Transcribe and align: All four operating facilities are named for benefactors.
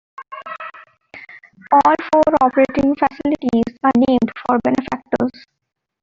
All 1.71 1.93
four 2.11 2.33
operating 2.41 2.95
facilities 2.95 3.77
are 3.83 3.91
named 4.07 4.31
for 4.47 4.57
benefactors. 4.63 5.45